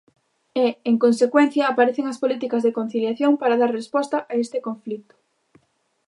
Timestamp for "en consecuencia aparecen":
0.89-2.05